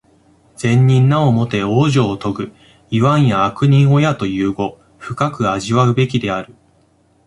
[0.55, 2.51] 善人なおもて往生をとぐ、
[2.89, 6.55] いわんや悪人をやという語、深く味わうべきである。